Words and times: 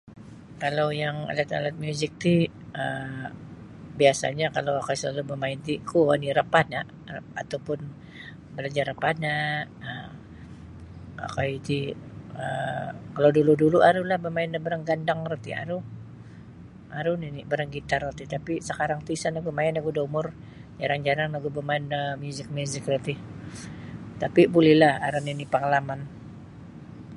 Kalau 0.61 0.89
yang 1.03 1.17
alat-alat 1.31 1.75
muzik 1.83 2.11
ti 2.23 2.35
um 2.81 3.15
biasa'nyo 3.99 4.47
kalau 4.55 4.73
okoi 4.81 4.97
sinunsub 4.99 5.25
bamain 5.31 5.59
ti 5.67 5.73
kuo 5.89 6.03
oni' 6.15 6.35
rapana' 6.39 6.85
atau 7.41 7.59
pun 7.67 7.79
balajar 8.55 8.85
rapana' 8.91 9.39
um 9.89 10.11
okoi 11.27 11.51
ti 11.67 11.79
um 12.43 12.91
kalau 13.15 13.29
dulu-dulu' 13.37 13.85
arulah 13.89 14.17
bamain 14.25 14.49
da 14.53 14.59
barang 14.65 14.83
gandang 14.89 15.19
roti 15.31 15.51
aru 15.61 15.77
aru 16.99 17.13
nini' 17.21 17.47
barang 17.51 17.69
gitar 17.75 17.99
roti 18.05 18.23
tapi 18.35 18.53
sakarang 18.67 19.01
ti 19.05 19.11
isa' 19.17 19.31
no 19.33 19.39
bamain 19.47 19.73
nogu 19.75 19.91
da 19.97 20.01
umur 20.09 20.25
jarang-jarang 20.79 21.29
nogu 21.31 21.49
bamain 21.57 21.83
da 21.93 21.99
alat 22.17 22.47
muzik 22.57 22.85
roti 22.91 23.13
tapi' 24.21 24.49
bulilah 24.53 24.93
aru 25.05 25.19
nini' 25.27 25.51
pangalaman. 25.53 26.01